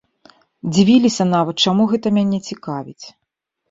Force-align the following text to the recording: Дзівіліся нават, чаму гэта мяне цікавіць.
Дзівіліся 0.71 1.29
нават, 1.35 1.55
чаму 1.67 1.89
гэта 1.95 2.07
мяне 2.19 2.45
цікавіць. 2.53 3.05